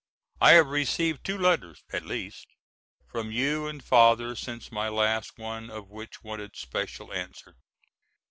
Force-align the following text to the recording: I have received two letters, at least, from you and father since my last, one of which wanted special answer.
I 0.39 0.53
have 0.53 0.65
received 0.65 1.23
two 1.23 1.37
letters, 1.37 1.83
at 1.93 2.07
least, 2.07 2.47
from 3.07 3.31
you 3.31 3.67
and 3.67 3.83
father 3.83 4.35
since 4.35 4.71
my 4.71 4.89
last, 4.89 5.37
one 5.37 5.69
of 5.69 5.89
which 5.91 6.23
wanted 6.23 6.55
special 6.55 7.13
answer. 7.13 7.55